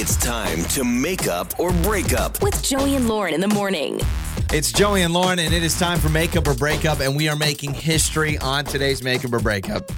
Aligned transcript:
It's 0.00 0.16
time 0.16 0.62
to 0.66 0.84
make 0.84 1.26
up 1.26 1.58
or 1.58 1.72
break 1.82 2.12
up. 2.12 2.40
With 2.40 2.62
Joey 2.62 2.94
and 2.94 3.08
Lauren 3.08 3.34
in 3.34 3.40
the 3.40 3.48
morning. 3.48 3.98
It's 4.52 4.70
Joey 4.70 5.02
and 5.02 5.12
Lauren, 5.12 5.40
and 5.40 5.52
it 5.52 5.64
is 5.64 5.76
time 5.76 5.98
for 5.98 6.08
Makeup 6.08 6.46
or 6.46 6.54
Breakup, 6.54 7.00
and 7.00 7.16
we 7.16 7.28
are 7.28 7.34
making 7.34 7.74
history 7.74 8.38
on 8.38 8.64
today's 8.64 9.02
Makeup 9.02 9.32
or 9.32 9.40
Breakup. 9.40 9.90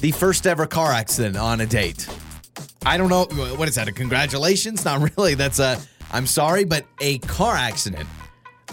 The 0.00 0.12
first 0.12 0.46
ever 0.46 0.66
car 0.66 0.92
accident 0.92 1.38
on 1.38 1.62
a 1.62 1.66
date. 1.66 2.06
I 2.84 2.98
don't 2.98 3.08
know, 3.08 3.24
what 3.54 3.70
is 3.70 3.76
that, 3.76 3.88
a 3.88 3.92
congratulations? 3.92 4.84
Not 4.84 5.16
really, 5.16 5.32
that's 5.32 5.60
a, 5.60 5.80
I'm 6.12 6.26
sorry, 6.26 6.64
but 6.64 6.84
a 7.00 7.16
car 7.20 7.54
accident 7.54 8.06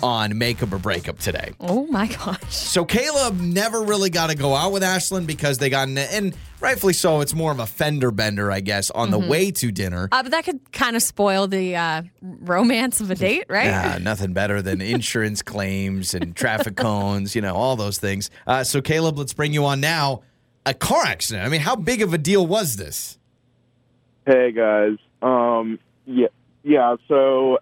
on 0.03 0.37
Makeup 0.37 0.73
or 0.73 0.77
Breakup 0.77 1.19
today. 1.19 1.53
Oh 1.61 1.87
my 1.87 2.07
gosh. 2.07 2.53
So 2.53 2.83
Caleb 2.83 3.39
never 3.39 3.81
really 3.81 4.09
got 4.09 4.29
to 4.29 4.35
go 4.35 4.53
out 4.53 4.73
with 4.73 4.83
Ashlyn 4.83 5.25
because 5.25 5.57
they 5.57 5.69
got 5.69 5.87
in, 5.87 5.97
and 5.97 6.35
rightfully 6.65 6.93
so, 6.93 7.21
it's 7.21 7.33
more 7.33 7.51
of 7.51 7.59
a 7.59 7.65
fender 7.65 8.11
bender, 8.11 8.51
I 8.51 8.59
guess, 8.59 8.91
on 8.91 9.11
the 9.11 9.19
way 9.19 9.51
to 9.51 9.71
dinner. 9.71 10.09
Uh, 10.11 10.23
but 10.23 10.31
that 10.31 10.43
could 10.45 10.71
kind 10.71 10.95
of 10.95 11.03
spoil 11.03 11.47
the 11.47 11.75
uh, 11.75 12.01
romance 12.21 12.99
of 12.99 13.11
a 13.11 13.15
date, 13.15 13.45
right? 13.49 13.65
Yeah, 13.65 13.99
nothing 14.01 14.33
better 14.33 14.61
than 14.61 14.81
insurance 14.95 15.41
claims 15.41 16.13
and 16.13 16.35
traffic 16.35 16.75
cones, 16.75 17.35
you 17.35 17.41
know, 17.41 17.55
all 17.55 17.75
those 17.75 17.99
things. 17.99 18.29
Uh, 18.47 18.63
so, 18.63 18.81
Caleb, 18.81 19.17
let's 19.17 19.33
bring 19.33 19.53
you 19.53 19.65
on 19.65 19.79
now. 19.79 20.23
A 20.65 20.73
car 20.73 21.03
accident. 21.03 21.45
I 21.45 21.49
mean, 21.49 21.61
how 21.61 21.75
big 21.75 22.01
of 22.01 22.13
a 22.13 22.17
deal 22.17 22.45
was 22.47 22.77
this? 22.77 23.19
Hey 24.25 24.51
guys. 24.51 24.97
Um 25.21 25.77
yeah 26.07 26.29
yeah, 26.63 26.95
so 27.07 27.59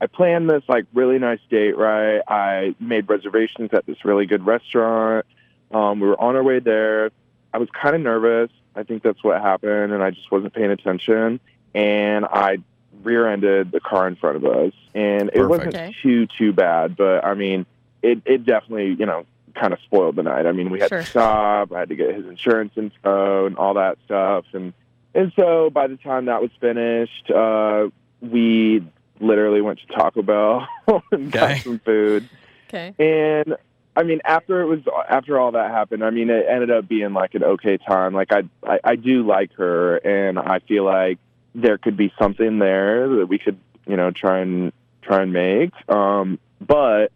I 0.00 0.06
planned 0.08 0.50
this 0.50 0.64
like 0.68 0.86
really 0.92 1.20
nice 1.20 1.38
date, 1.48 1.78
right? 1.78 2.20
I 2.26 2.74
made 2.80 3.08
reservations 3.08 3.70
at 3.72 3.86
this 3.86 4.04
really 4.04 4.26
good 4.26 4.44
restaurant. 4.44 5.24
Um 5.70 6.00
we 6.00 6.08
were 6.08 6.20
on 6.20 6.34
our 6.34 6.42
way 6.42 6.58
there. 6.58 7.10
I 7.54 7.58
was 7.58 7.68
kind 7.70 7.94
of 7.94 8.02
nervous. 8.02 8.50
I 8.74 8.82
think 8.82 9.02
that's 9.04 9.22
what 9.22 9.40
happened 9.40 9.92
and 9.92 10.02
I 10.02 10.10
just 10.10 10.30
wasn't 10.32 10.52
paying 10.52 10.72
attention 10.72 11.38
and 11.74 12.24
I 12.26 12.58
rear-ended 13.02 13.70
the 13.72 13.80
car 13.80 14.08
in 14.08 14.16
front 14.16 14.36
of 14.36 14.44
us 14.44 14.72
and 14.94 15.28
it 15.28 15.34
Perfect. 15.36 15.48
wasn't 15.48 15.74
Okay. 15.76 15.94
too 16.02 16.26
too 16.26 16.52
bad, 16.52 16.96
but 16.96 17.24
I 17.24 17.34
mean, 17.34 17.64
it 18.02 18.20
it 18.26 18.44
definitely, 18.44 18.96
you 18.98 19.06
know, 19.06 19.24
kind 19.54 19.72
of 19.72 19.78
spoiled 19.84 20.16
the 20.16 20.24
night. 20.24 20.46
I 20.46 20.52
mean, 20.52 20.70
we 20.70 20.80
had 20.80 20.88
Sure. 20.88 21.04
to 21.04 21.06
stop, 21.10 21.72
I 21.72 21.78
had 21.80 21.88
to 21.90 21.94
get 21.96 22.12
his 22.14 22.26
insurance 22.26 22.72
info 22.76 23.46
and 23.46 23.56
all 23.56 23.74
that 23.74 23.98
stuff 24.04 24.46
and 24.52 24.72
and 25.14 25.32
so 25.36 25.70
by 25.70 25.86
the 25.86 25.96
time 25.96 26.24
that 26.24 26.42
was 26.42 26.50
finished, 26.60 27.30
uh, 27.30 27.88
we 28.20 28.84
literally 29.20 29.60
went 29.60 29.78
to 29.78 29.86
Taco 29.94 30.22
Bell 30.22 30.66
and 31.12 31.28
Okay. 31.28 31.54
got 31.54 31.62
some 31.62 31.78
food. 31.78 32.28
Okay. 32.68 32.94
And 32.98 33.56
I 33.96 34.02
mean, 34.02 34.20
after 34.24 34.60
it 34.60 34.66
was 34.66 34.80
after 35.08 35.38
all 35.38 35.52
that 35.52 35.70
happened, 35.70 36.04
I 36.04 36.10
mean, 36.10 36.30
it 36.30 36.46
ended 36.48 36.70
up 36.70 36.88
being 36.88 37.12
like 37.12 37.34
an 37.34 37.44
okay 37.44 37.76
time. 37.78 38.12
Like 38.12 38.32
I, 38.32 38.42
I, 38.66 38.78
I 38.82 38.96
do 38.96 39.24
like 39.24 39.52
her, 39.54 39.96
and 39.98 40.38
I 40.38 40.58
feel 40.60 40.84
like 40.84 41.18
there 41.54 41.78
could 41.78 41.96
be 41.96 42.12
something 42.18 42.58
there 42.58 43.08
that 43.16 43.26
we 43.26 43.38
could, 43.38 43.58
you 43.86 43.96
know, 43.96 44.10
try 44.10 44.40
and 44.40 44.72
try 45.02 45.22
and 45.22 45.32
make. 45.32 45.72
Um, 45.88 46.40
but 46.60 47.12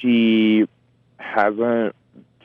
she 0.00 0.66
hasn't 1.18 1.94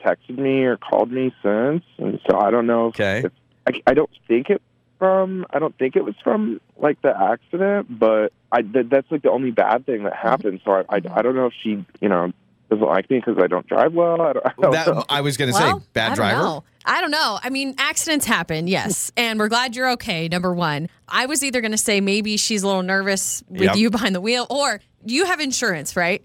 texted 0.04 0.36
me 0.36 0.64
or 0.64 0.76
called 0.76 1.10
me 1.10 1.34
since, 1.42 1.84
and 1.96 2.20
so 2.28 2.38
I 2.38 2.50
don't 2.50 2.66
know 2.66 2.88
if 2.88 3.00
Okay. 3.00 3.22
if 3.24 3.32
I, 3.66 3.90
I 3.90 3.94
don't 3.94 4.10
think 4.28 4.50
it 4.50 4.60
from 4.98 5.46
I 5.50 5.58
don't 5.58 5.76
think 5.78 5.96
it 5.96 6.04
was 6.04 6.14
from 6.22 6.60
like 6.76 7.00
the 7.00 7.18
accident, 7.18 7.98
but 7.98 8.34
I 8.52 8.60
th- 8.60 8.88
that's 8.90 9.10
like 9.10 9.22
the 9.22 9.30
only 9.30 9.52
bad 9.52 9.86
thing 9.86 10.04
that 10.04 10.14
happened. 10.14 10.60
So 10.66 10.72
I, 10.72 10.96
I 10.96 11.00
I 11.14 11.22
don't 11.22 11.34
know 11.34 11.46
if 11.46 11.54
she 11.62 11.84
you 12.02 12.08
know 12.10 12.30
doesn't 12.74 12.86
like 12.86 13.08
me 13.10 13.18
because 13.24 13.42
I 13.42 13.46
don't 13.46 13.66
drive 13.66 13.92
well. 13.94 14.20
I 14.20 14.32
don't, 14.32 14.46
I 14.46 14.52
don't. 14.60 14.72
That, 14.72 15.04
I 15.08 15.20
was 15.20 15.36
going 15.36 15.52
to 15.52 15.58
Well, 15.58 15.80
say, 15.80 15.86
bad 15.92 16.12
I 16.12 16.14
driver. 16.14 16.42
Know. 16.42 16.64
I 16.84 17.00
don't 17.00 17.10
know. 17.10 17.38
I 17.42 17.48
mean, 17.50 17.74
accidents 17.78 18.26
happen, 18.26 18.66
yes. 18.66 19.10
and 19.16 19.38
we're 19.38 19.48
glad 19.48 19.74
you're 19.76 19.90
okay, 19.92 20.28
number 20.28 20.52
one. 20.54 20.88
I 21.08 21.26
was 21.26 21.42
either 21.42 21.60
going 21.60 21.72
to 21.72 21.78
say 21.78 22.00
maybe 22.00 22.36
she's 22.36 22.62
a 22.62 22.66
little 22.66 22.82
nervous 22.82 23.42
with 23.48 23.62
Yep. 23.62 23.76
you 23.76 23.90
behind 23.90 24.14
the 24.14 24.20
wheel, 24.20 24.46
or 24.50 24.80
you 25.04 25.24
have 25.26 25.40
insurance, 25.40 25.96
right? 25.96 26.24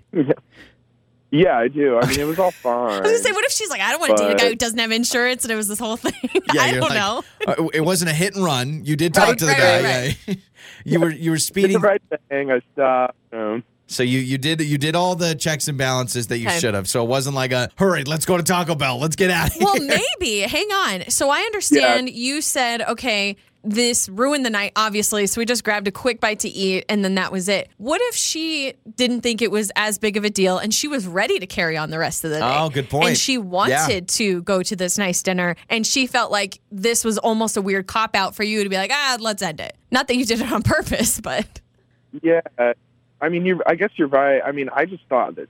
Yeah, 1.32 1.60
I 1.60 1.68
do. 1.68 2.00
I 2.00 2.08
mean, 2.08 2.20
it 2.20 2.24
was 2.26 2.40
all 2.40 2.50
fine. 2.50 2.74
I 2.92 3.00
was 3.02 3.02
going 3.02 3.16
to 3.18 3.24
say, 3.24 3.32
what 3.32 3.46
if 3.46 3.52
she's 3.52 3.70
like, 3.70 3.82
I 3.82 3.92
don't 3.92 4.00
want 4.02 4.18
to 4.18 4.24
date 4.24 4.32
a 4.34 4.36
guy 4.36 4.48
who 4.50 4.56
doesn't 4.56 4.80
have 4.80 4.92
insurance 4.92 5.44
and 5.44 5.52
it 5.52 5.56
was 5.56 5.68
this 5.68 5.78
whole 5.80 5.96
thing? 5.96 6.14
Yeah, 6.54 6.62
I 6.64 6.72
you're 6.72 6.80
don't 6.82 6.90
like, 6.90 6.98
know. 6.98 7.24
uh, 7.66 7.68
It 7.74 7.82
wasn't 7.82 8.10
a 8.10 8.14
hit 8.14 8.34
and 8.36 8.44
run. 8.44 8.84
You 8.84 8.96
did 8.96 9.14
talk 9.14 9.28
Right, 9.28 9.38
to 9.38 9.46
the 9.46 9.52
right, 9.52 9.60
guy. 9.60 9.84
right, 9.84 10.18
yeah. 10.26 10.36
you 10.84 11.00
were 11.00 11.12
you 11.12 11.30
were 11.30 11.38
Did 11.38 11.42
speeding. 11.44 11.74
the 11.74 11.80
right 11.80 12.02
thing. 12.30 12.50
I 12.52 12.62
stopped. 12.74 13.16
You 13.32 13.38
know. 13.38 13.62
So 13.90 14.04
you 14.04 14.20
you 14.20 14.38
did 14.38 14.62
you 14.62 14.78
did 14.78 14.96
all 14.96 15.16
the 15.16 15.34
checks 15.36 15.68
and 15.68 15.78
balances 15.78 16.28
that 16.28 16.38
you 16.38 16.48
Okay. 16.48 16.60
should 16.60 16.74
have. 16.76 16.88
So 16.88 17.04
it 17.04 17.08
wasn't 17.10 17.36
like 17.36 17.52
a 17.52 17.70
hurry, 17.76 18.04
let's 18.04 18.26
go 18.26 18.38
to 18.38 18.44
Taco 18.44 18.76
Bell. 18.76 19.00
Let's 19.00 19.16
get 19.16 19.32
out 19.32 19.48
of 19.48 19.54
here. 19.54 19.64
Well, 19.66 19.80
maybe. 20.20 20.42
Hang 20.42 20.68
on. 20.72 21.10
So 21.10 21.30
I 21.30 21.40
understand 21.40 22.10
you 22.10 22.42
said, 22.42 22.82
okay, 22.84 23.36
this 23.64 24.08
ruined 24.08 24.46
the 24.46 24.50
night, 24.52 24.72
obviously. 24.76 25.26
So 25.28 25.42
we 25.42 25.46
just 25.46 25.64
grabbed 25.64 25.88
a 25.88 25.92
quick 25.92 26.22
bite 26.22 26.40
to 26.42 26.48
eat 26.50 26.86
and 26.88 27.04
then 27.04 27.16
that 27.16 27.32
was 27.32 27.50
it. 27.50 27.68
What 27.78 28.00
if 28.06 28.16
she 28.16 28.74
didn't 28.96 29.22
think 29.22 29.42
it 29.42 29.50
was 29.52 29.72
as 29.76 29.98
big 29.98 30.16
of 30.18 30.24
a 30.24 30.30
deal 30.30 30.60
and 30.60 30.72
she 30.74 30.88
was 30.88 31.06
ready 31.08 31.40
to 31.40 31.48
carry 31.48 31.76
on 31.76 31.90
the 31.90 31.98
rest 32.00 32.24
of 32.24 32.30
the 32.30 32.38
day? 32.40 32.46
Oh, 32.58 32.70
good 32.70 32.90
point. 32.90 33.08
And 33.10 33.18
she 33.18 33.38
wanted 33.40 33.72
Yeah. 33.72 34.00
to 34.08 34.42
go 34.44 34.62
to 34.64 34.76
this 34.76 34.98
nice 35.00 35.22
dinner 35.24 35.56
and 35.68 35.86
she 35.86 36.06
felt 36.08 36.32
like 36.32 36.60
this 36.72 37.04
was 37.04 37.18
almost 37.18 37.58
a 37.58 37.62
weird 37.62 37.88
cop 37.88 38.16
out 38.16 38.36
for 38.36 38.44
you 38.44 38.64
to 38.64 38.70
be 38.70 38.78
like, 38.78 38.92
ah, 38.94 39.18
let's 39.20 39.42
end 39.42 39.60
it. 39.60 39.76
Not 39.92 40.08
that 40.08 40.16
you 40.16 40.26
did 40.26 40.40
it 40.42 40.52
on 40.52 40.62
purpose, 40.62 41.20
but 41.24 41.60
Yeah, 42.22 42.42
I 43.22 43.30
mean, 43.30 43.46
you. 43.46 43.62
I 43.66 43.76
guess 43.76 43.92
you're 43.96 44.08
right. 44.08 44.42
I 44.46 44.52
mean, 44.52 44.70
I 44.74 44.86
just 44.86 45.04
thought 45.10 45.36
that 45.36 45.50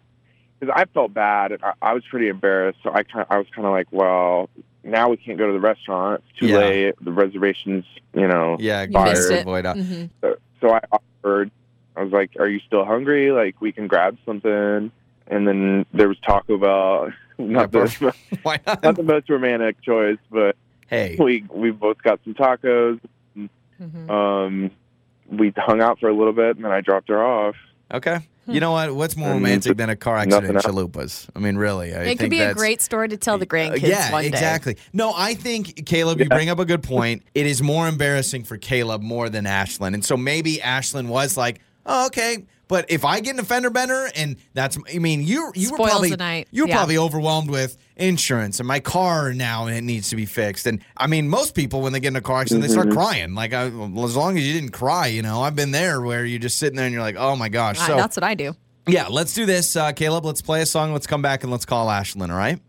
because 0.59 0.73
I 0.75 0.85
felt 0.85 1.13
bad 1.13 1.51
and 1.51 1.63
I, 1.63 1.73
I 1.81 1.93
was 1.93 2.03
pretty 2.09 2.27
embarrassed. 2.27 2.79
So 2.83 2.91
I 2.93 3.03
kind, 3.03 3.25
I 3.29 3.37
was 3.37 3.47
kind 3.55 3.65
of 3.65 3.71
like, 3.71 3.87
well, 3.91 4.49
now 4.83 5.09
we 5.09 5.17
can't 5.17 5.37
go 5.37 5.47
to 5.47 5.53
the 5.53 5.59
restaurant. 5.59 6.23
It's 6.29 6.39
too 6.39 6.47
Yeah. 6.47 6.57
late. 6.57 6.95
The 7.01 7.11
reservations, 7.11 7.85
you 8.13 8.27
know. 8.27 8.57
yeah, 8.59 8.83
You 8.83 8.91
fire, 8.91 9.13
missed 9.13 9.31
it. 9.31 9.41
avoid 9.41 9.65
out. 9.65 9.77
Mhm. 9.77 10.09
So, 10.21 10.35
so 10.61 10.69
I 10.73 10.81
offered. 10.91 11.51
I 11.95 12.03
was 12.03 12.11
like, 12.13 12.31
"Are 12.39 12.47
you 12.47 12.59
still 12.65 12.85
hungry? 12.85 13.31
Like, 13.31 13.59
we 13.61 13.71
can 13.71 13.87
grab 13.87 14.17
something." 14.25 14.91
And 15.27 15.47
then 15.47 15.85
there 15.93 16.07
was 16.07 16.17
Taco 16.25 16.57
Bell. 16.57 17.11
Not 17.37 17.73
Yeah, 17.73 17.83
the 17.85 18.15
Why 18.43 18.59
not? 18.65 18.83
not 18.83 18.95
the 18.95 19.03
most 19.03 19.29
romantic 19.29 19.81
choice, 19.81 20.17
but 20.31 20.55
Hey, 20.87 21.15
we 21.19 21.45
we 21.53 21.71
both 21.71 22.01
got 22.01 22.19
some 22.23 22.33
tacos. 22.33 22.99
Mhm. 23.81 24.09
Um, 24.09 24.71
we 25.31 25.53
hung 25.57 25.81
out 25.81 25.99
for 25.99 26.09
a 26.09 26.13
little 26.15 26.33
bit, 26.33 26.55
and 26.55 26.65
then 26.65 26.71
I 26.71 26.81
dropped 26.81 27.09
her 27.09 27.23
off. 27.23 27.55
okay. 27.93 28.19
You 28.47 28.59
know 28.59 28.71
what? 28.71 28.95
What's 28.95 29.15
more 29.15 29.29
romantic 29.29 29.77
than 29.77 29.91
a 29.91 29.95
car 29.95 30.17
accident 30.17 30.47
in 30.47 30.53
nothing 30.55 30.71
chalupas? 30.73 31.29
I 31.35 31.39
mean, 31.39 31.55
really. 31.55 31.93
I 31.93 31.99
it 31.99 32.05
think 32.05 32.19
could 32.21 32.29
be 32.31 32.37
a 32.37 32.45
that's- 32.47 32.57
great 32.57 32.81
story 32.81 33.07
to 33.09 33.15
tell 33.15 33.37
the 33.37 33.45
grandkids 33.45 33.83
Uh, 33.83 33.87
yeah, 33.89 34.11
one 34.11 34.23
day. 34.23 34.27
exactly. 34.29 34.75
No, 34.91 35.13
I 35.15 35.35
think 35.35 35.85
Caleb, 35.85 36.19
you 36.19 36.25
bring 36.27 36.49
up 36.49 36.57
a 36.57 36.65
good 36.65 36.81
point. 36.81 37.21
It 37.35 37.45
is 37.45 37.61
more 37.61 37.87
embarrassing 37.87 38.45
for 38.45 38.57
Caleb 38.57 39.03
more 39.03 39.29
than 39.29 39.45
Ashlyn, 39.45 39.93
and 39.93 40.03
so 40.03 40.17
maybe 40.17 40.55
Ashlyn 40.57 41.09
was 41.09 41.37
like, 41.37 41.61
"Oh, 41.85 42.07
okay." 42.07 42.47
But 42.69 42.85
if 42.89 43.03
I 43.03 43.19
get 43.19 43.33
an 43.33 43.39
offender 43.41 43.69
bender, 43.69 44.09
and 44.15 44.37
that's, 44.53 44.77
I 44.95 44.99
mean, 44.99 45.21
you 45.23 45.51
you 45.55 45.71
were 45.71 45.77
probably 45.77 46.11
night. 46.11 46.47
you 46.51 46.63
were 46.63 46.69
Yeah. 46.69 46.75
probably 46.77 46.97
overwhelmed 46.97 47.49
with 47.49 47.75
insurance 47.97 48.59
and 48.59 48.67
my 48.67 48.79
car 48.79 49.33
now 49.33 49.65
and 49.65 49.75
it 49.75 49.81
needs 49.83 50.09
to 50.11 50.15
be 50.15 50.25
fixed. 50.25 50.65
And 50.67 50.79
I 50.95 51.07
mean, 51.07 51.27
most 51.27 51.55
people 51.55 51.81
when 51.81 51.91
they 51.93 51.99
get 51.99 52.09
in 52.09 52.15
a 52.15 52.21
car 52.21 52.41
accident, 52.41 52.65
they 52.65 52.71
start 52.71 52.91
crying. 52.91 53.33
Like, 53.35 53.53
I, 53.53 53.63
as 53.65 54.15
long 54.15 54.37
as 54.37 54.47
you 54.47 54.53
didn't 54.53 54.71
cry, 54.71 55.07
you 55.07 55.21
know, 55.21 55.41
I've 55.41 55.55
been 55.55 55.71
there 55.71 55.99
where 55.99 56.23
you're 56.23 56.39
just 56.39 56.57
sitting 56.59 56.77
there 56.77 56.85
and 56.85 56.93
you're 56.93 57.01
like, 57.03 57.17
"Oh 57.17 57.35
my 57.35 57.49
gosh." 57.49 57.79
So 57.79 57.97
That's 57.97 58.15
what 58.15 58.23
I 58.23 58.35
do. 58.35 58.55
yeah, 58.87 59.07
let's 59.09 59.33
do 59.33 59.45
this, 59.45 59.75
uh, 59.75 59.91
Caleb. 59.91 60.23
Let's 60.23 60.41
play 60.41 60.61
a 60.61 60.65
song. 60.65 60.93
Let's 60.93 61.07
come 61.07 61.21
back 61.23 61.43
and 61.43 61.51
let's 61.51 61.65
call 61.65 61.87
Ashlyn. 61.87 62.29
All 62.31 62.37
right. 62.37 62.59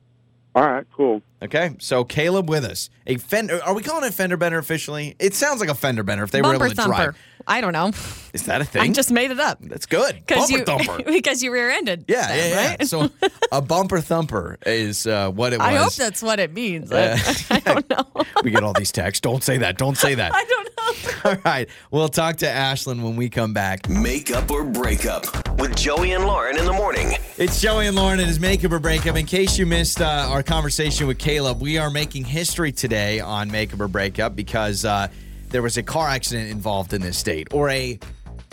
All 0.55 0.67
right, 0.67 0.85
cool. 0.93 1.23
Okay, 1.43 1.77
so 1.79 2.05
Caleb 2.05 2.51
with 2.51 2.65
us. 2.65 2.91
A 3.07 3.17
fender. 3.17 3.63
Are 3.65 3.73
we 3.73 3.83
calling 3.83 4.05
it 4.07 4.13
fender 4.13 4.37
bender 4.37 4.59
officially? 4.59 5.15
It 5.19 5.35
sounds 5.35 5.61
like 5.61 5.71
a 5.71 5.75
fender 5.75 6.03
bender 6.03 6.25
if 6.25 6.33
they 6.33 6.43
were 6.43 6.55
able 6.55 6.69
to 6.69 6.75
thumper. 6.75 6.95
drive. 6.97 7.19
I 7.47 7.61
don't 7.61 7.73
know. 7.73 7.89
Is 8.35 8.45
that 8.47 8.61
a 8.61 8.65
thing? 8.67 8.83
I 8.83 8.89
just 8.89 9.11
made 9.11 9.31
it 9.31 9.41
up. 9.41 9.59
That's 9.63 9.87
good. 9.87 10.17
Because 10.17 10.51
Bumper 10.51 10.59
you, 10.59 10.85
thumper. 10.85 11.03
because 11.13 11.43
you 11.43 11.53
rear-ended. 11.53 12.05
Yeah, 12.09 12.27
them, 12.29 12.37
yeah, 12.37 12.49
yeah. 12.49 12.69
Right? 12.71 12.87
So 12.87 13.11
a 13.53 13.63
bumper 13.63 14.01
thumper 14.01 14.59
is 14.67 15.07
uh, 15.07 15.31
what 15.31 15.53
it 15.53 15.61
was. 15.61 15.67
I 15.69 15.75
hope 15.77 15.95
that's 15.95 16.23
what 16.23 16.41
it 16.41 16.53
means. 16.53 16.91
Uh, 16.93 17.17
I, 17.51 17.57
I 17.57 17.61
don't 17.61 17.89
know. 17.89 18.07
we 18.43 18.51
get 18.51 18.63
all 18.65 18.75
these 18.75 18.93
texts. 18.93 19.21
Don't 19.21 19.43
say 19.43 19.57
that. 19.59 19.79
Don't 19.79 19.97
say 19.97 20.15
that. 20.17 20.33
I 20.35 20.45
don't 20.45 21.25
know. 21.25 21.31
all 21.31 21.37
right, 21.45 21.69
we'll 21.91 22.09
talk 22.09 22.37
to 22.39 22.47
Ashlyn 22.47 23.03
when 23.03 23.17
we 23.17 23.31
come 23.31 23.55
back. 23.55 23.89
Make 23.89 24.31
up 24.31 24.51
or 24.51 24.65
break 24.65 25.07
up 25.07 25.25
with 25.61 25.77
Joey 25.77 26.13
and 26.13 26.25
Lauren 26.25 26.59
in 26.59 26.65
the 26.65 26.73
morning. 26.73 27.13
It's 27.37 27.61
Joey 27.61 27.87
and 27.87 27.97
Lauren. 27.97 28.19
It 28.21 28.29
is 28.29 28.41
Makeup 28.41 28.73
or 28.73 28.79
Breakup. 28.79 29.17
In 29.17 29.27
case 29.27 29.59
you 29.59 29.67
missed 29.67 30.01
uh, 30.01 30.27
our 30.31 30.43
conversation 30.43 31.07
with 31.07 31.19
Caleb, 31.19 31.61
we 31.61 31.77
are 31.79 31.91
making 31.91 32.25
history 32.25 32.73
today 32.73 33.21
on 33.21 33.51
Makeup 33.51 33.81
or 33.81 33.89
Breakup 33.89 34.35
because 34.35 34.85
uh, 34.85 35.09
there 35.51 35.63
was 35.63 35.77
a 35.77 35.83
car 35.83 36.09
accident 36.09 36.51
involved 36.51 36.93
in 36.93 37.03
this 37.03 37.19
state, 37.19 37.49
or 37.53 37.69
a 37.71 37.99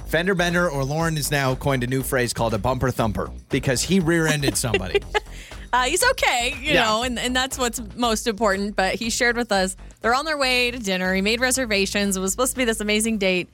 fender 0.08 0.36
bender, 0.36 0.70
or 0.70 0.84
Lauren 0.84 1.16
has 1.16 1.32
now 1.32 1.56
coined 1.56 1.84
a 1.84 1.88
new 1.88 2.04
phrase 2.04 2.34
called 2.34 2.54
a 2.54 2.58
bumper 2.58 2.92
thumper 2.92 3.32
because 3.50 3.82
he 3.82 4.00
rear-ended 4.00 4.58
somebody. 4.58 5.00
Uh, 5.74 5.84
he's 5.84 6.02
okay, 6.12 6.56
you 6.62 6.72
Yeah. 6.74 6.86
know, 6.86 7.04
and, 7.04 7.20
and 7.20 7.36
that's 7.36 7.58
what's 7.58 7.82
most 7.98 8.26
important. 8.26 8.78
But 8.78 8.96
he 8.96 9.10
shared 9.10 9.36
with 9.36 9.52
us 9.52 9.76
they're 10.00 10.16
on 10.16 10.24
their 10.24 10.38
way 10.38 10.72
to 10.72 10.80
dinner. 10.80 11.14
He 11.14 11.22
made 11.22 11.42
reservations. 11.42 12.16
It 12.16 12.22
was 12.22 12.32
supposed 12.32 12.54
to 12.54 12.58
be 12.58 12.64
this 12.64 12.80
amazing 12.80 13.18
date, 13.18 13.50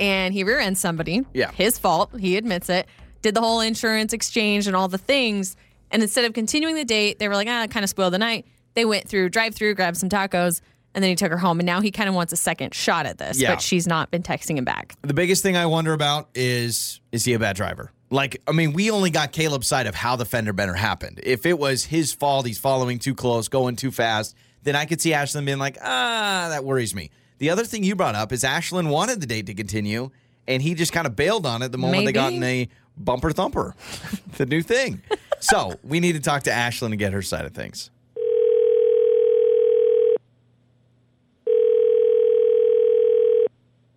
and 0.00 0.32
he 0.34 0.44
rear 0.44 0.58
ends 0.58 0.80
somebody. 0.80 1.22
Yeah. 1.34 1.50
His 1.52 1.78
fault. 1.78 2.10
He 2.18 2.36
admits 2.36 2.68
it. 2.68 2.86
Did 3.22 3.34
the 3.34 3.40
whole 3.40 3.60
insurance 3.60 4.12
exchange 4.12 4.66
and 4.66 4.76
all 4.76 4.88
the 4.88 4.98
things. 4.98 5.56
And 5.90 6.02
instead 6.02 6.24
of 6.24 6.32
continuing 6.34 6.74
the 6.74 6.84
date, 6.84 7.18
they 7.18 7.28
were 7.28 7.34
like, 7.34 7.48
ah, 7.48 7.66
kind 7.68 7.82
of 7.84 7.90
spoiled 7.90 8.12
the 8.12 8.18
night. 8.18 8.46
They 8.74 8.84
went 8.84 9.08
through 9.08 9.30
drive 9.30 9.54
through, 9.54 9.74
grabbed 9.74 9.96
some 9.96 10.08
tacos, 10.08 10.60
and 10.94 11.02
then 11.02 11.08
he 11.10 11.16
took 11.16 11.30
her 11.32 11.38
home. 11.38 11.58
And 11.60 11.66
now 11.66 11.80
he 11.80 11.90
kind 11.90 12.08
of 12.08 12.14
wants 12.14 12.32
a 12.32 12.36
second 12.36 12.74
shot 12.74 13.06
at 13.06 13.18
this, 13.18 13.40
Yeah. 13.40 13.54
but 13.54 13.62
she's 13.62 13.86
not 13.86 14.10
been 14.10 14.22
texting 14.22 14.56
him 14.56 14.64
back. 14.64 14.94
The 15.02 15.14
biggest 15.14 15.42
thing 15.42 15.56
I 15.56 15.66
wonder 15.66 15.92
about 15.92 16.28
is 16.34 17.00
is 17.12 17.24
he 17.24 17.32
a 17.34 17.38
bad 17.38 17.56
driver? 17.56 17.90
Like, 18.10 18.40
I 18.46 18.52
mean, 18.52 18.72
we 18.72 18.90
only 18.90 19.10
got 19.10 19.32
Caleb's 19.32 19.66
side 19.66 19.86
of 19.86 19.94
how 19.94 20.16
the 20.16 20.24
fender 20.24 20.52
bender 20.54 20.74
happened. 20.74 21.20
If 21.22 21.44
it 21.44 21.58
was 21.58 21.84
his 21.84 22.12
fault, 22.12 22.46
he's 22.46 22.58
following 22.58 22.98
too 22.98 23.14
close, 23.14 23.48
going 23.48 23.76
too 23.76 23.90
fast, 23.90 24.34
then 24.62 24.74
I 24.76 24.86
could 24.86 25.00
see 25.00 25.10
Ashlyn 25.10 25.44
being 25.44 25.58
like, 25.58 25.76
ah, 25.82 26.46
that 26.50 26.64
worries 26.64 26.94
me. 26.94 27.10
The 27.38 27.50
other 27.50 27.64
thing 27.64 27.84
you 27.84 27.94
brought 27.94 28.14
up 28.14 28.32
is 28.32 28.42
Ashlyn 28.42 28.88
wanted 28.88 29.20
the 29.20 29.26
date 29.26 29.46
to 29.46 29.54
continue, 29.54 30.10
and 30.46 30.60
he 30.62 30.74
just 30.74 30.92
kind 30.92 31.06
of 31.06 31.14
bailed 31.16 31.46
on 31.46 31.62
it 31.62 31.70
the 31.72 31.78
moment 31.78 32.04
they 32.04 32.12
got 32.12 32.32
in 32.32 32.42
a 32.42 32.68
bumper 32.96 33.30
thumper, 33.30 33.74
the 34.36 34.46
new 34.46 34.62
thing. 34.62 35.02
So 35.40 35.78
we 35.84 36.00
need 36.00 36.12
to 36.12 36.20
talk 36.20 36.42
to 36.44 36.50
Ashlyn 36.50 36.86
and 36.86 36.98
get 36.98 37.12
her 37.12 37.22
side 37.22 37.44
of 37.44 37.52
things. 37.52 37.90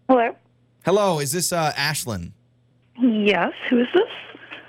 Hello. 0.07 0.35
Hello, 0.85 1.19
is 1.19 1.31
this 1.31 1.53
uh, 1.53 1.71
Ashlyn? 1.73 2.31
Yes. 2.99 3.53
Who 3.69 3.79
is 3.79 3.87
this? 3.93 4.03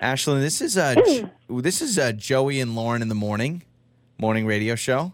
Ashlyn, 0.01 0.41
this 0.41 0.61
is 0.61 0.79
uh, 0.79 0.95
J- 0.95 1.29
this 1.49 1.83
is 1.83 1.99
uh, 1.99 2.13
Joey 2.13 2.61
and 2.61 2.75
Lauren 2.75 3.03
in 3.03 3.09
the 3.09 3.15
morning, 3.15 3.63
morning 4.19 4.47
radio 4.47 4.75
show. 4.75 5.13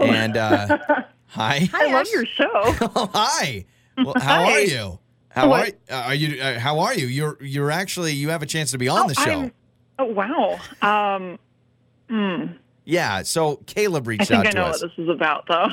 And 0.00 0.36
uh, 0.36 0.78
hi, 1.30 1.68
I 1.72 1.92
love 1.92 2.06
your 2.12 2.26
show. 2.26 2.50
oh, 2.54 3.10
hi. 3.14 3.64
Well, 3.96 4.14
how 4.18 4.44
Hi. 4.44 4.52
are 4.52 4.60
you? 4.60 4.98
How 5.30 5.48
What? 5.48 5.74
are 5.90 5.94
uh, 5.94 6.02
are 6.06 6.14
you? 6.14 6.40
Uh, 6.42 6.58
how 6.58 6.78
are 6.80 6.94
you? 6.94 7.06
You're 7.06 7.38
you're 7.40 7.70
actually 7.70 8.12
you 8.12 8.30
have 8.30 8.42
a 8.42 8.46
chance 8.46 8.70
to 8.72 8.78
be 8.78 8.88
on 8.88 9.06
the 9.08 9.14
show. 9.14 9.30
I'm- 9.30 9.52
oh 9.98 10.04
wow. 10.06 10.58
Um. 10.82 11.38
Hmm. 12.08 12.52
Yeah. 12.84 13.22
So 13.22 13.56
Caleb 13.66 14.06
I 14.06 14.10
reached 14.10 14.28
think 14.28 14.40
out 14.40 14.46
I 14.46 14.50
to 14.50 14.56
know 14.56 14.64
us. 14.66 14.82
what 14.82 14.90
this 14.96 15.04
is 15.04 15.08
about, 15.08 15.46
though. 15.48 15.68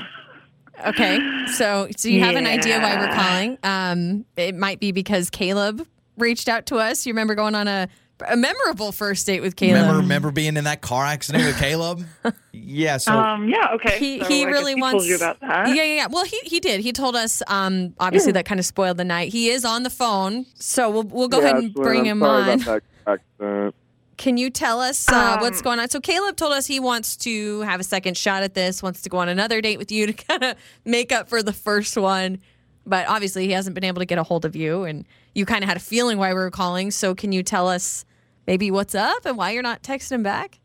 Okay. 0.89 1.19
So, 1.55 1.87
so 1.97 2.07
you 2.07 2.19
have 2.23 2.35
an 2.35 2.45
idea 2.45 2.79
why 2.79 2.97
we're 2.99 3.13
calling. 3.15 3.57
Um, 3.63 4.25
it 4.35 4.53
might 4.53 4.79
be 4.79 4.91
because 4.91 5.31
Caleb 5.31 5.87
reached 6.17 6.47
out 6.47 6.67
to 6.67 6.75
us. 6.75 7.07
You 7.07 7.13
remember 7.13 7.33
going 7.33 7.55
on 7.55 7.67
a, 7.67 7.87
a 8.27 8.37
memorable 8.37 8.91
first 8.91 9.25
date 9.25 9.41
with 9.41 9.55
Caleb? 9.55 9.81
Remember, 9.81 10.01
remember 10.01 10.31
being 10.31 10.57
in 10.57 10.63
that 10.63 10.81
car 10.81 11.05
accident 11.05 11.45
with 11.45 11.57
Caleb? 11.59 12.05
Yeah. 12.59 12.97
So 12.97 13.13
Um. 13.13 13.47
Yeah. 13.47 13.73
Okay. 13.75 13.99
he, 13.99 14.19
so 14.19 14.25
he 14.27 14.43
I 14.43 14.47
really 14.49 14.73
he 14.73 14.81
wants 14.81 14.93
told 15.03 15.05
you 15.05 15.15
about 15.15 15.39
that. 15.41 15.67
Yeah, 15.69 15.75
yeah, 15.75 15.83
yeah. 15.95 16.07
Well, 16.09 16.25
he 16.25 16.37
he 16.43 16.59
did. 16.59 16.81
He 16.81 16.91
told 16.91 17.15
us. 17.15 17.41
Um, 17.47 17.93
obviously 17.99 18.31
that 18.33 18.45
kind 18.45 18.59
of 18.59 18.65
spoiled 18.65 18.97
the 18.97 19.05
night. 19.05 19.31
He 19.31 19.49
is 19.49 19.63
on 19.63 19.83
the 19.83 19.89
phone, 19.91 20.45
so 20.55 20.89
we'll 20.89 21.03
we'll 21.03 21.27
go 21.27 21.37
Yeah, 21.39 21.43
ahead 21.51 21.55
and 21.57 21.73
bring 21.73 21.99
I'm 22.01 22.05
him 22.07 22.19
sorry 22.21 22.51
on. 22.51 22.61
About 22.61 22.83
that 23.05 23.21
accident. 23.39 23.75
Can 24.17 24.37
you 24.37 24.49
tell 24.49 24.81
us 24.81 25.07
uh, 25.07 25.35
Um, 25.35 25.41
what's 25.41 25.61
going 25.61 25.77
on? 25.79 25.89
So 25.89 25.99
Caleb 25.99 26.35
told 26.35 26.51
us 26.53 26.65
he 26.65 26.79
wants 26.79 27.15
to 27.17 27.61
have 27.61 27.79
a 27.79 27.83
second 27.83 28.17
shot 28.17 28.41
at 28.41 28.55
this. 28.55 28.81
Wants 28.81 29.03
to 29.03 29.09
go 29.09 29.17
on 29.19 29.29
another 29.29 29.61
date 29.61 29.77
with 29.77 29.91
you 29.91 30.07
to 30.07 30.13
kind 30.27 30.43
of 30.43 30.55
make 30.83 31.11
up 31.11 31.29
for 31.29 31.43
the 31.43 31.53
first 31.53 31.95
one. 31.95 32.39
But 32.87 33.07
obviously, 33.07 33.45
he 33.45 33.51
hasn't 33.51 33.73
been 33.75 33.83
able 33.83 33.99
to 33.99 34.05
get 34.05 34.17
a 34.17 34.23
hold 34.23 34.45
of 34.45 34.55
you, 34.55 34.83
and 34.83 35.05
you 35.35 35.45
kind 35.45 35.63
of 35.63 35.67
had 35.67 35.77
a 35.77 35.81
feeling 35.81 36.17
why 36.17 36.29
we 36.29 36.39
were 36.39 36.49
calling. 36.51 36.89
So, 36.91 37.13
can 37.13 37.31
you 37.31 37.43
tell 37.43 37.67
us 37.67 38.05
maybe 38.47 38.71
what's 38.71 38.95
up 38.95 39.25
and 39.25 39.37
why 39.37 39.51
you're 39.51 39.61
not 39.63 39.83
texting 39.83 40.13
him 40.13 40.23
back? 40.23 40.59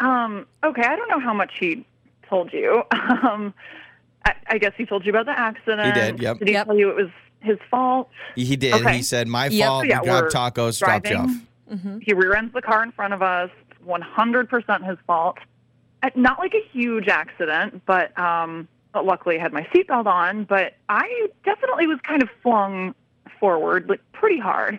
Um. 0.00 0.46
Okay. 0.64 0.82
I 0.82 0.94
don't 0.96 1.08
know 1.08 1.20
how 1.20 1.34
much 1.34 1.52
he 1.58 1.84
told 2.28 2.52
you. 2.52 2.82
Um. 2.92 3.52
I, 4.24 4.34
I 4.48 4.58
guess 4.58 4.72
he 4.76 4.84
told 4.86 5.04
you 5.06 5.10
about 5.10 5.26
the 5.26 5.38
accident. 5.38 5.86
He 5.86 5.92
did, 5.92 6.20
yep. 6.20 6.38
Did 6.40 6.48
he 6.48 6.54
Yep. 6.54 6.66
tell 6.66 6.76
you 6.78 6.90
it 6.90 6.96
was 6.96 7.10
his 7.40 7.58
fault? 7.70 8.08
he 8.34 8.56
did. 8.56 8.74
Okay. 8.74 8.96
He 8.96 9.02
said, 9.02 9.28
"My 9.28 9.46
Yep. 9.46 9.68
fault. 9.68 9.86
Yeah, 9.86 10.00
we 10.00 10.06
grabbed 10.08 10.24
we're 10.24 10.30
tacos, 10.30 10.78
dropped 10.80 11.08
you 11.10 11.16
off." 11.16 11.30
driving. 11.68 12.00
He 12.04 12.12
rear-ends 12.12 12.52
the 12.54 12.62
car 12.62 12.82
in 12.82 12.90
front 12.92 13.12
of 13.14 13.22
us. 13.22 13.50
100% 13.86 14.84
his 14.88 14.98
fault. 15.06 15.38
Uh, 16.02 16.10
Not 16.16 16.38
like 16.38 16.54
a 16.54 16.62
huge 16.76 17.08
accident, 17.08 17.82
but 17.86 18.16
um, 18.18 18.66
but 18.68 18.75
luckily 18.94 19.38
I 19.38 19.42
had 19.42 19.52
my 19.52 19.62
seatbelt 19.74 20.06
on. 20.06 20.44
But 20.44 20.74
I 20.88 21.28
definitely 21.44 21.86
was 21.86 21.98
kind 22.02 22.22
of 22.22 22.28
flung 22.42 22.94
forward, 23.40 23.88
like 23.88 24.00
pretty 24.12 24.38
hard. 24.38 24.78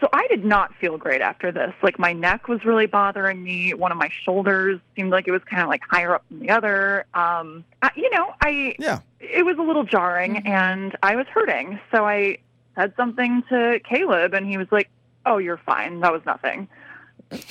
So 0.00 0.08
I 0.12 0.26
did 0.28 0.44
not 0.44 0.72
feel 0.76 0.96
great 0.98 1.20
after 1.20 1.50
this. 1.50 1.72
Like 1.82 1.98
my 1.98 2.12
neck 2.12 2.48
was 2.48 2.64
really 2.64 2.86
bothering 2.86 3.42
me. 3.42 3.74
One 3.74 3.90
of 3.90 3.98
my 3.98 4.10
shoulders 4.24 4.78
seemed 4.94 5.10
like 5.10 5.26
it 5.26 5.32
was 5.32 5.42
kind 5.44 5.62
of 5.62 5.68
like 5.68 5.82
higher 5.90 6.14
up 6.14 6.24
than 6.30 6.40
the 6.40 6.50
other. 6.50 7.04
Um, 7.14 7.64
I, 7.82 7.90
you 7.96 8.08
know, 8.10 8.32
I 8.40 8.76
Yeah. 8.78 9.00
it 9.18 9.44
was 9.44 9.56
a 9.58 9.62
little 9.62 9.82
jarring 9.84 10.46
and 10.46 10.96
I 11.02 11.16
was 11.16 11.26
hurting. 11.26 11.80
So 11.90 12.06
I 12.06 12.38
said 12.76 12.92
something 12.96 13.42
to 13.48 13.80
Caleb 13.88 14.32
and 14.32 14.46
he 14.46 14.56
was 14.58 14.68
like, 14.70 14.88
Oh, 15.26 15.38
you're 15.38 15.58
fine. 15.58 16.00
That 16.00 16.12
was 16.12 16.22
nothing. 16.24 16.68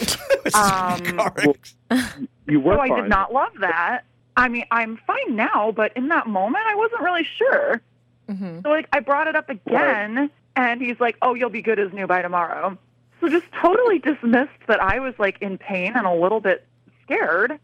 Um, 0.56 1.01
Car 1.18 1.34
acc- 1.38 2.18
You 2.48 2.60
were 2.62 2.75
so 2.75 2.80
I 2.80 2.88
did 3.01 3.10
not 3.10 3.34
love 3.34 3.51
that. 3.60 4.01
I 4.39 4.47
mean, 4.47 4.65
I'm 4.71 4.97
fine 5.06 5.36
now, 5.36 5.71
but 5.75 5.91
in 5.95 6.07
that 6.09 6.27
moment, 6.27 6.63
I 6.68 6.75
wasn't 6.75 7.01
really 7.01 7.27
sure. 7.38 7.81
Mm-hmm. 8.30 8.62
So, 8.63 8.69
like, 8.69 8.88
I 8.94 9.00
brought 9.00 9.27
it 9.27 9.36
up 9.36 9.50
again, 9.50 10.30
and 10.56 10.81
he's 10.81 11.00
like, 11.00 11.18
"Oh, 11.21 11.33
you'll 11.33 11.50
be 11.50 11.62
good 11.62 11.80
as 11.80 11.91
new 11.94 12.07
by 12.07 12.21
tomorrow." 12.21 12.77
So, 13.21 13.27
just 13.27 13.45
totally 13.62 14.00
dismissed 14.00 14.51
that 14.68 14.81
I 14.81 15.00
was 15.00 15.13
like 15.19 15.38
in 15.41 15.57
pain 15.57 15.94
and 15.95 16.06
a 16.07 16.13
little 16.13 16.39
bit 16.39 16.65
scared. 17.03 17.59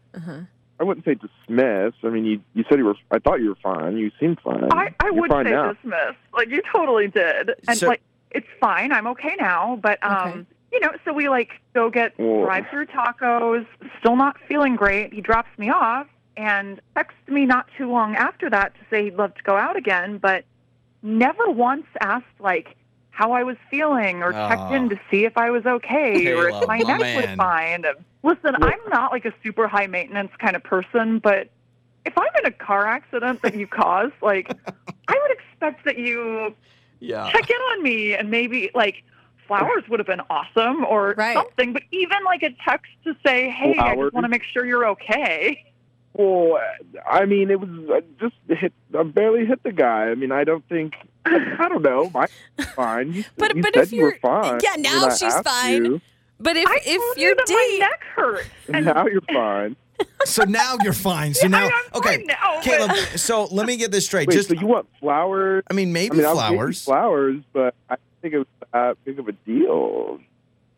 I 0.78 0.84
wouldn't 0.84 1.06
say 1.06 1.14
dismiss. 1.14 1.94
I 2.04 2.08
mean, 2.08 2.24
you 2.26 2.40
you 2.54 2.64
said 2.68 2.78
you 2.78 2.84
were. 2.84 2.96
I 3.10 3.18
thought 3.20 3.40
you 3.40 3.48
were 3.50 3.58
fine. 3.62 3.96
You 3.96 4.10
seemed 4.20 4.38
fine. 4.40 4.68
I, 4.72 4.92
I 5.00 5.06
You're 5.06 5.14
would 5.14 5.30
fine 5.30 5.46
say 5.46 5.52
now. 5.52 5.72
dismiss. 5.72 6.14
Like, 6.34 6.50
you 6.50 6.60
totally 6.74 7.08
did, 7.08 7.52
and 7.68 7.78
So- 7.78 7.86
like, 7.88 8.02
it's 8.32 8.46
fine. 8.60 8.92
I'm 8.92 9.06
okay 9.08 9.34
now, 9.38 9.78
but 9.82 9.98
um. 10.04 10.28
Okay. 10.28 10.44
You 10.72 10.80
know, 10.80 10.90
so 11.06 11.12
we 11.14 11.28
like 11.30 11.52
go 11.74 11.88
get 11.88 12.18
Whoa. 12.18 12.44
drive-through 12.44 12.86
tacos. 12.86 13.64
Still 14.00 14.16
not 14.16 14.36
feeling 14.46 14.74
great. 14.76 15.12
He 15.14 15.22
drops 15.22 15.48
me 15.56 15.70
off 15.70 16.06
and 16.36 16.80
texted 16.96 17.28
me 17.32 17.44
not 17.46 17.66
too 17.78 17.90
long 17.90 18.14
after 18.14 18.50
that 18.50 18.74
to 18.74 18.80
say 18.90 19.04
he'd 19.04 19.16
love 19.16 19.34
to 19.34 19.42
go 19.42 19.56
out 19.56 19.76
again, 19.76 20.18
but 20.18 20.44
never 21.02 21.48
once 21.50 21.86
asked 22.00 22.24
like 22.40 22.76
how 23.10 23.32
I 23.32 23.42
was 23.42 23.56
feeling 23.70 24.22
or 24.22 24.32
checked 24.32 24.70
Oh. 24.70 24.74
in 24.74 24.88
to 24.90 25.00
see 25.10 25.24
if 25.24 25.36
I 25.38 25.50
was 25.50 25.64
okay 25.64 26.32
or 26.32 26.48
if 26.48 26.68
my 26.68 26.78
my 26.78 26.78
neck 26.78 27.00
was 27.16 27.28
fine. 27.36 27.84
Listen, 28.22 28.54
I'm 28.60 28.78
not 28.90 29.12
like 29.12 29.24
a 29.24 29.32
super 29.42 29.66
high 29.68 29.86
maintenance 29.86 30.32
kind 30.38 30.54
of 30.56 30.62
person, 30.62 31.18
but 31.18 31.50
if 32.04 32.12
I'm 32.18 32.28
in 32.40 32.46
a 32.46 32.50
car 32.52 32.86
accident 32.86 33.40
that 33.42 33.56
you 33.56 33.66
caused, 33.66 34.12
like 34.22 34.48
I 35.08 35.18
would 35.22 35.30
expect 35.30 35.84
that 35.86 35.98
you 35.98 36.54
Yeah. 37.00 37.30
check 37.32 37.48
in 37.48 37.56
on 37.56 37.82
me 37.82 38.14
and 38.14 38.30
maybe 38.30 38.70
like 38.74 38.96
flowers 39.48 39.84
would 39.88 40.00
have 40.00 40.06
been 40.06 40.22
awesome 40.28 40.84
or 40.84 41.14
Right. 41.16 41.36
something 41.36 41.72
but 41.72 41.82
even 41.92 42.18
like 42.24 42.42
a 42.42 42.50
text 42.68 42.90
to 43.04 43.14
say 43.24 43.48
hey 43.48 43.76
i 43.78 43.94
just 43.94 44.12
want 44.12 44.24
to 44.24 44.28
make 44.28 44.42
sure 44.42 44.66
you're 44.66 44.86
okay 44.88 45.62
Well, 46.18 46.58
I 47.08 47.24
mean, 47.26 47.50
it 47.50 47.60
was 47.60 47.68
I 47.90 48.00
just 48.20 48.34
hit. 48.48 48.72
I 48.98 49.02
barely 49.02 49.44
hit 49.46 49.62
the 49.62 49.72
guy. 49.72 50.04
I 50.10 50.14
mean, 50.14 50.32
I 50.32 50.44
don't 50.44 50.66
think. 50.68 50.94
I, 51.24 51.56
I 51.58 51.68
don't 51.68 51.82
know. 51.82 52.10
My 52.14 52.26
fine. 52.74 53.12
You, 53.12 53.24
But- 53.36 53.56
you 53.56 53.62
but 53.62 53.74
said 53.74 53.82
if 53.84 53.92
you 53.92 54.02
were 54.02 54.08
you're- 54.08 54.18
fine. 54.20 54.60
yeah, 54.62 54.76
now 54.78 55.06
I 55.06 55.14
she's 55.14 55.34
fine. 55.40 55.84
you, 55.84 56.00
But 56.38 56.56
if 56.56 56.66
i 56.68 56.76
if 56.84 56.96
told 57.00 57.16
your 57.18 57.30
you 57.30 57.34
that 57.36 57.46
date, 57.46 57.54
my 57.80 57.86
neck 57.88 58.02
hurt 58.14 58.46
and 58.72 58.86
now 58.86 59.06
you're 59.06 59.20
fine. 59.32 59.76
So 60.26 60.44
now 60.44 60.76
you're 60.82 60.92
fine. 60.92 61.32
So 61.32 61.46
Yeah, 61.46 61.48
now, 61.48 61.70
okay, 61.94 62.22
now, 62.26 62.60
Caleb. 62.60 62.90
So 63.16 63.44
let 63.46 63.66
me 63.66 63.76
get 63.78 63.92
this 63.92 64.04
straight. 64.04 64.28
Wait, 64.28 64.34
Just, 64.34 64.48
so 64.50 64.54
you 64.54 64.66
want 64.66 64.86
flowers? 65.00 65.64
I 65.70 65.74
mean, 65.74 65.88
I 65.88 65.92
maybe 65.92 66.16
mean, 66.18 66.26
I'll 66.26 66.34
give 66.34 66.50
you 66.50 66.56
flowers. 66.56 66.84
flowers, 66.84 67.42
but 67.54 67.74
I 67.88 67.96
think 68.20 68.34
it 68.34 68.38
was 68.38 68.46
that 68.74 69.02
big 69.06 69.18
of 69.18 69.26
a 69.28 69.32
deal. 69.32 70.18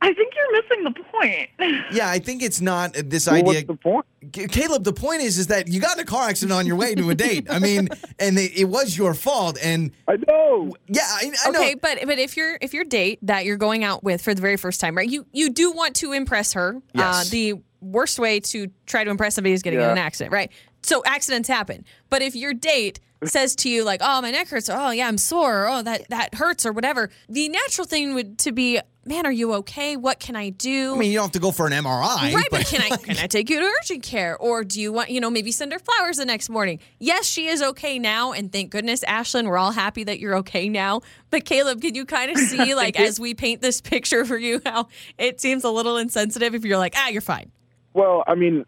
I 0.00 0.12
think 0.12 0.32
you're 0.36 0.52
missing 0.62 0.84
the 0.84 1.02
point 1.12 1.48
Yeah, 1.92 2.08
I 2.10 2.18
think 2.18 2.42
it's 2.42 2.60
not 2.60 2.96
uh, 2.96 3.02
this 3.04 3.26
Well, 3.26 3.36
idea. 3.36 3.46
what's 3.46 3.66
the 3.66 3.74
point? 3.76 4.06
Caleb, 4.52 4.84
the 4.84 4.92
point 4.92 5.22
is, 5.22 5.38
is 5.38 5.46
that 5.48 5.68
you 5.68 5.80
got 5.80 5.96
in 5.96 6.02
a 6.02 6.06
car 6.06 6.28
accident 6.28 6.52
on 6.58 6.66
your 6.66 6.76
way 6.76 6.94
to 6.94 7.08
a 7.10 7.14
date. 7.14 7.46
I 7.50 7.58
mean, 7.58 7.88
and 8.18 8.38
it, 8.38 8.52
it 8.58 8.64
was 8.66 8.96
your 8.96 9.14
fault. 9.14 9.58
And 9.62 9.90
I 10.06 10.16
know. 10.16 10.74
yeah, 10.86 11.02
I, 11.02 11.32
I 11.46 11.50
know. 11.50 11.60
okay, 11.60 11.74
but 11.74 11.98
but 12.06 12.18
if 12.18 12.36
you're 12.36 12.58
if 12.60 12.74
your 12.74 12.84
date 12.84 13.18
that 13.22 13.44
you're 13.46 13.56
going 13.56 13.84
out 13.84 14.04
with 14.04 14.20
for 14.22 14.34
the 14.34 14.40
very 14.42 14.56
first 14.56 14.80
time, 14.80 14.96
right? 14.96 15.08
You 15.08 15.26
you 15.32 15.50
do 15.50 15.72
want 15.72 15.96
to 15.96 16.12
impress 16.12 16.52
her. 16.52 16.76
Uh, 16.76 16.80
Yes. 16.98 17.30
the 17.30 17.54
worst 17.80 18.18
way 18.18 18.40
to 18.40 18.68
try 18.86 19.04
to 19.04 19.10
impress 19.10 19.34
somebody 19.34 19.54
is 19.54 19.62
getting 19.62 19.80
in 19.80 19.88
an 19.88 19.98
accident, 19.98 20.32
right? 20.32 20.50
So 20.82 21.02
accidents 21.06 21.48
happen. 21.48 21.84
But 22.10 22.22
if 22.22 22.34
your 22.36 22.52
date 22.54 23.00
says 23.24 23.56
to 23.56 23.68
you 23.70 23.82
like, 23.84 24.00
"Oh, 24.02 24.20
my 24.20 24.30
neck 24.30 24.48
hurts," 24.48 24.68
or 24.68 24.76
"Oh, 24.76 24.90
yeah, 24.90 25.08
I'm 25.08 25.18
sore," 25.18 25.64
or 25.64 25.68
"Oh, 25.68 25.82
that 25.82 26.08
that 26.10 26.34
hurts," 26.34 26.66
or 26.66 26.72
whatever, 26.72 27.08
the 27.28 27.48
natural 27.48 27.86
thing 27.86 28.14
would 28.14 28.38
to 28.40 28.52
be, 28.52 28.80
"Man, 29.08 29.26
are 29.26 29.32
you 29.32 29.54
okay? 29.54 29.96
What 29.96 30.20
can 30.20 30.36
I 30.36 30.50
do?" 30.50 30.94
I 30.94 30.98
mean, 30.98 31.10
you 31.10 31.18
don't 31.18 31.24
have 31.24 31.32
to 31.32 31.38
go 31.40 31.50
for 31.50 31.66
an 31.66 31.72
MRI. 31.72 32.32
Right, 32.34 32.46
but 32.50 32.66
can 32.66 32.82
I 32.82 32.96
can 32.96 33.18
I 33.18 33.26
take 33.28 33.50
you 33.50 33.60
to 33.60 33.66
urgent 33.80 34.02
care, 34.02 34.36
or 34.36 34.64
do 34.64 34.80
you 34.80 34.92
want 34.92 35.10
you 35.10 35.20
know 35.20 35.30
maybe 35.30 35.50
send 35.50 35.72
her 35.72 35.78
flowers 35.78 36.18
the 36.18 36.24
next 36.26 36.48
morning? 36.48 36.78
Yes, 36.98 37.26
she 37.26 37.48
is 37.48 37.62
okay 37.62 37.98
now, 37.98 38.32
and 38.32 38.52
thank 38.52 38.70
goodness, 38.70 39.02
Ashlyn, 39.04 39.46
we're 39.46 39.58
all 39.58 39.72
happy 39.72 40.04
that 40.04 40.20
you're 40.20 40.36
okay 40.36 40.68
now. 40.68 41.00
But 41.30 41.44
Caleb, 41.44 41.80
can 41.80 41.94
you 41.94 42.04
kind 42.04 42.30
of 42.30 42.38
see 42.48 42.74
like 42.74 42.98
as 43.00 43.18
we 43.18 43.34
paint 43.34 43.62
this 43.62 43.80
picture 43.80 44.24
for 44.24 44.36
you 44.36 44.60
how 44.64 44.88
it 45.16 45.40
seems 45.40 45.64
a 45.64 45.70
little 45.70 45.96
insensitive 45.96 46.54
if 46.54 46.64
you're 46.64 46.78
like 46.78 46.94
ah 46.96 47.08
you're 47.08 47.20
fine. 47.20 47.50
Well, 47.94 48.22
I 48.26 48.34
mean, 48.34 48.64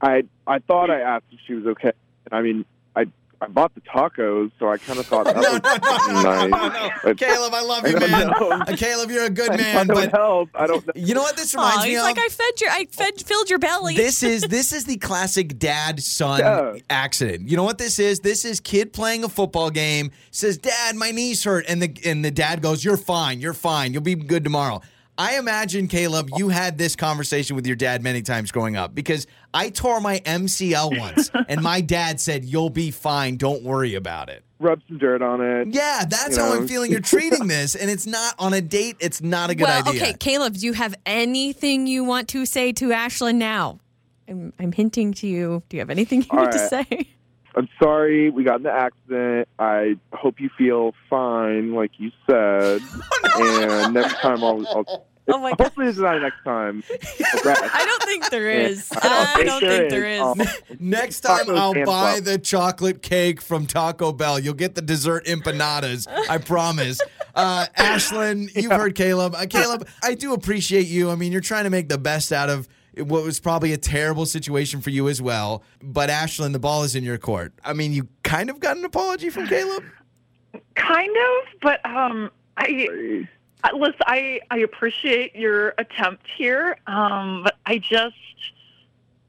I 0.00 0.24
I 0.46 0.60
thought 0.60 0.90
I 0.90 1.00
asked 1.00 1.26
if 1.32 1.40
she 1.46 1.54
was 1.54 1.66
okay. 1.66 1.92
And 2.24 2.32
I 2.32 2.42
mean, 2.42 2.64
I 2.96 3.06
I 3.42 3.46
bought 3.46 3.74
the 3.74 3.80
tacos, 3.80 4.50
so 4.58 4.68
I 4.68 4.76
kind 4.76 4.98
of 4.98 5.06
thought 5.06 5.24
that 5.24 5.34
No, 5.36 5.40
was 5.40 5.62
no, 6.14 6.22
no, 6.22 6.22
no, 6.22 6.30
nice. 6.30 6.50
no, 6.50 6.68
no. 6.68 6.90
But 7.02 7.16
Caleb, 7.16 7.54
I 7.54 7.62
love 7.62 7.88
you, 7.88 7.96
I 7.96 7.98
don't 8.00 8.10
man. 8.10 8.26
know. 8.28 8.50
Uh, 8.50 8.76
Caleb, 8.76 9.10
you're 9.10 9.24
a 9.24 9.30
good 9.30 9.52
I 9.52 9.56
man, 9.56 9.86
don't 9.86 9.96
but 9.96 10.10
help. 10.12 10.50
I 10.54 10.66
don't 10.66 10.86
know. 10.86 10.92
you 10.94 11.14
know 11.14 11.22
what 11.22 11.38
this 11.38 11.54
Aw, 11.54 11.58
reminds 11.58 11.84
me 11.84 11.90
he's 11.90 11.98
of? 12.00 12.04
like, 12.04 12.18
I 12.18 12.28
fed 12.28 12.60
your, 12.60 12.70
I 12.70 12.84
fed, 12.90 13.20
filled 13.22 13.48
your 13.48 13.58
belly. 13.58 13.96
this 13.96 14.22
is 14.22 14.42
this 14.42 14.72
is 14.74 14.84
the 14.84 14.98
classic 14.98 15.58
dad 15.58 16.02
son 16.02 16.40
Yeah. 16.40 16.74
accident. 16.90 17.48
You 17.48 17.56
know 17.56 17.64
what 17.64 17.78
this 17.78 17.98
is? 17.98 18.20
This 18.20 18.44
is 18.44 18.60
kid 18.60 18.92
playing 18.92 19.24
a 19.24 19.28
football 19.30 19.70
game. 19.70 20.10
Says, 20.30 20.58
"Dad, 20.58 20.94
my 20.96 21.10
knees 21.10 21.42
hurt," 21.44 21.64
and 21.66 21.80
the 21.80 21.94
and 22.04 22.22
the 22.22 22.30
dad 22.30 22.60
goes, 22.60 22.84
"You're 22.84 22.98
fine. 22.98 23.40
You're 23.40 23.54
fine. 23.54 23.94
You'll 23.94 24.02
be 24.02 24.14
good 24.16 24.44
tomorrow." 24.44 24.82
I 25.20 25.36
imagine 25.36 25.86
Caleb, 25.86 26.30
you 26.38 26.48
had 26.48 26.78
this 26.78 26.96
conversation 26.96 27.54
with 27.54 27.66
your 27.66 27.76
dad 27.76 28.02
many 28.02 28.22
times 28.22 28.50
growing 28.50 28.74
up 28.74 28.94
because 28.94 29.26
I 29.52 29.68
tore 29.68 30.00
my 30.00 30.20
MCL 30.20 30.98
once, 30.98 31.30
and 31.48 31.60
my 31.60 31.82
dad 31.82 32.18
said, 32.18 32.42
"You'll 32.42 32.70
be 32.70 32.90
fine. 32.90 33.36
Don't 33.36 33.62
worry 33.62 33.96
about 33.96 34.30
it." 34.30 34.42
Rub 34.60 34.80
some 34.88 34.96
dirt 34.96 35.20
on 35.20 35.42
it. 35.42 35.74
Yeah, 35.74 36.06
that's 36.08 36.38
You 36.38 36.42
how 36.42 36.54
I'm 36.54 36.66
feeling. 36.66 36.90
You're 36.90 37.00
treating 37.00 37.48
this, 37.48 37.74
and 37.74 37.90
it's 37.90 38.06
not 38.06 38.34
on 38.38 38.54
a 38.54 38.62
date. 38.62 38.96
It's 38.98 39.20
not 39.20 39.50
a 39.50 39.54
good 39.54 39.64
well, 39.64 39.86
idea. 39.86 40.02
okay, 40.02 40.14
Caleb, 40.14 40.54
do 40.54 40.64
you 40.64 40.72
have 40.72 40.94
anything 41.04 41.86
you 41.86 42.02
want 42.02 42.28
to 42.30 42.46
say 42.46 42.72
to 42.72 42.88
Ashlyn 42.88 43.34
now? 43.34 43.78
I'm, 44.26 44.54
I'm 44.58 44.72
hinting 44.72 45.12
to 45.14 45.26
you. 45.26 45.62
Do 45.68 45.76
you 45.76 45.82
have 45.82 45.90
anything 45.90 46.22
you 46.22 46.28
All 46.30 46.44
need 46.44 46.52
to 46.52 46.68
say? 46.68 47.08
I'm 47.54 47.68
sorry 47.82 48.30
we 48.30 48.44
got 48.44 48.56
in 48.58 48.62
the 48.62 48.72
accident. 48.72 49.48
I 49.58 49.96
hope 50.14 50.40
you 50.40 50.48
feel 50.56 50.94
fine, 51.10 51.74
like 51.74 51.90
you 51.98 52.10
said. 52.26 52.80
Oh, 53.32 53.84
and 53.86 53.94
next 53.94 54.14
time 54.14 54.42
I'll. 54.42 54.66
I'll 54.66 55.06
Oh 55.32 55.38
my 55.38 55.50
God. 55.50 55.60
hopefully, 55.62 55.86
it's 55.88 55.98
not 55.98 56.20
next 56.20 56.42
time. 56.44 56.82
I 56.90 57.84
don't 57.86 58.02
think 58.04 58.30
there 58.30 58.50
is. 58.50 58.90
I 58.92 59.00
don't 59.00 59.12
I 59.12 59.34
think 59.34 59.46
don't 59.46 59.60
there 59.62 59.78
think 59.78 59.90
there 59.90 60.06
is. 60.06 60.20
is. 60.20 60.62
Um, 60.70 60.76
Next 60.80 61.20
time 61.20 61.46
Tacos 61.46 61.58
I'll 61.58 61.72
and 61.72 61.86
buy 61.86 62.12
fluff. 62.14 62.24
the 62.24 62.38
chocolate 62.38 63.02
cake 63.02 63.40
from 63.40 63.66
Taco 63.66 64.12
Bell. 64.12 64.38
You'll 64.38 64.54
get 64.54 64.74
the 64.74 64.82
dessert 64.82 65.24
empanadas. 65.26 66.06
I 66.28 66.38
promise. 66.38 67.00
Uh, 67.34 67.66
Ashlyn, 67.76 68.54
you've 68.54 68.72
heard 68.72 68.94
Caleb. 68.94 69.34
Uh, 69.34 69.46
Caleb, 69.48 69.86
I 70.02 70.14
do 70.14 70.32
appreciate 70.32 70.86
you. 70.86 71.10
I 71.10 71.14
mean, 71.14 71.32
you're 71.32 71.40
trying 71.40 71.64
to 71.64 71.70
make 71.70 71.88
the 71.88 71.98
best 71.98 72.32
out 72.32 72.48
of 72.50 72.68
what 72.96 73.22
was 73.22 73.38
probably 73.38 73.72
a 73.72 73.78
terrible 73.78 74.26
situation 74.26 74.80
for 74.80 74.90
you 74.90 75.08
as 75.08 75.22
well. 75.22 75.62
But 75.82 76.10
Ashlyn, 76.10 76.52
the 76.52 76.58
ball 76.58 76.82
is 76.82 76.96
in 76.96 77.04
your 77.04 77.18
court. 77.18 77.52
I 77.64 77.72
mean, 77.72 77.92
you 77.92 78.08
kind 78.24 78.50
of 78.50 78.58
got 78.58 78.76
an 78.76 78.84
apology 78.84 79.30
from 79.30 79.46
Caleb. 79.46 79.84
Kind 80.74 81.10
of, 81.16 81.60
but 81.62 81.84
um, 81.86 82.30
I, 82.56 82.88
I 82.90 83.28
listen. 83.74 83.96
I 84.06 84.40
I 84.50 84.58
appreciate 84.58 85.34
your 85.36 85.74
attempt 85.78 86.26
here, 86.36 86.76
um, 86.86 87.42
but 87.44 87.56
I 87.66 87.78
just, 87.78 88.14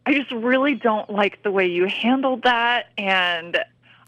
I 0.06 0.14
just 0.14 0.32
really 0.32 0.76
don't 0.76 1.10
like 1.10 1.44
the 1.44 1.52
way 1.52 1.68
you 1.68 1.88
handled 1.88 2.44
that, 2.44 2.88
and 2.98 3.58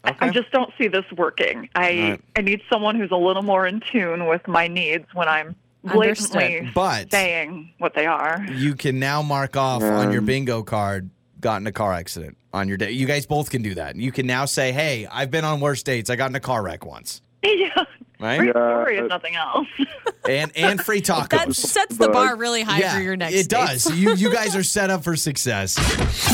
I, 0.04 0.16
I 0.20 0.28
just 0.30 0.50
don't 0.50 0.72
see 0.78 0.88
this 0.88 1.04
working. 1.16 1.68
I 1.74 1.80
Right. 2.10 2.20
I 2.36 2.40
need 2.42 2.62
someone 2.70 2.96
who's 2.96 3.10
a 3.10 3.16
little 3.16 3.42
more 3.42 3.66
in 3.66 3.80
tune 3.80 4.26
with 4.26 4.46
my 4.48 4.68
needs 4.68 5.06
when 5.14 5.28
I'm 5.28 5.54
blatantly 5.84 6.58
Understood. 6.58 6.74
But 6.74 7.10
saying 7.10 7.70
what 7.78 7.94
they 7.94 8.06
are. 8.06 8.44
you 8.52 8.74
can 8.74 8.98
now 8.98 9.22
mark 9.22 9.56
off 9.56 9.82
on 9.82 10.10
your 10.10 10.20
Um, 10.20 10.26
bingo 10.26 10.62
card 10.62 11.10
got 11.40 11.60
in 11.60 11.66
a 11.66 11.72
car 11.72 11.92
accident 11.92 12.38
on 12.54 12.68
your 12.68 12.78
day. 12.78 12.90
You 12.90 13.06
guys 13.06 13.26
both 13.26 13.50
can 13.50 13.60
do 13.60 13.74
that. 13.74 13.96
You 13.96 14.10
can 14.10 14.26
now 14.26 14.46
say, 14.46 14.72
"Hey, 14.72 15.06
I've 15.10 15.30
been 15.30 15.44
on 15.44 15.60
worse 15.60 15.82
dates. 15.82 16.08
I 16.08 16.16
got 16.16 16.30
in 16.30 16.36
a 16.36 16.40
car 16.40 16.62
wreck 16.62 16.86
once." 16.86 17.20
yeah, 17.44 17.84
Right? 18.20 18.38
great 18.38 18.46
Yeah, 18.48 18.52
story 18.82 18.96
if 18.98 19.08
nothing 19.08 19.34
else. 19.36 19.66
And 20.26 20.52
and 20.56 20.80
free 20.80 21.02
tacos. 21.02 21.28
That 21.28 21.54
sets 21.54 21.98
the 21.98 22.06
But- 22.06 22.12
bar 22.14 22.36
really 22.36 22.62
high 22.62 22.78
yeah, 22.78 22.96
for 22.96 23.02
your 23.02 23.14
next 23.14 23.34
it 23.34 23.48
does. 23.50 23.94
you 23.94 24.14
you 24.14 24.32
guys 24.32 24.56
are 24.56 24.62
set 24.62 24.88
up 24.88 25.04
for 25.04 25.16
success. 25.16 25.76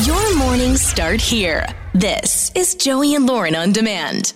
Your 0.07 0.37
mornings 0.37 0.81
start 0.81 1.19
here. 1.19 1.65
This 1.93 2.53
is 2.55 2.73
Joey 2.75 3.15
and 3.15 3.25
Lauren 3.25 3.53
on 3.53 3.73
demand. 3.73 4.31